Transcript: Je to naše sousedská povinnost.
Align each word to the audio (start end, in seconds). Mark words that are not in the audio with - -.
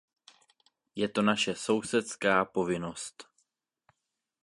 Je 0.95 1.07
to 1.09 1.21
naše 1.21 1.55
sousedská 1.55 2.45
povinnost. 2.45 3.23